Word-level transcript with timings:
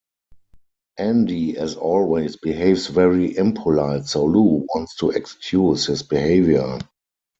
Andy, 0.97 1.55
as 1.59 1.75
always, 1.75 2.35
behaves 2.35 2.87
very 2.87 3.37
impolite, 3.37 4.07
so 4.07 4.25
Lou 4.25 4.65
wants 4.73 4.95
to 4.95 5.11
excuse 5.11 5.85
his 5.85 6.01
behaviour. 6.01 6.79